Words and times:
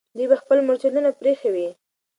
دوی 0.17 0.27
به 0.31 0.37
خپل 0.41 0.57
مرچلونه 0.67 1.09
پرېښي 1.19 1.49
وي. 1.55 1.69